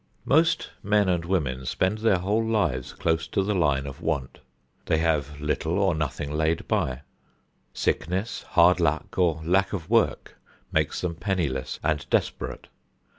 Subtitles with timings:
[0.25, 4.39] Most men and women spend their whole lives close to the line of want;
[4.87, 7.01] they have little or nothing laid by.
[7.71, 10.39] Sickness, hard luck, or lack of work
[10.71, 12.67] makes them penniless and desperate.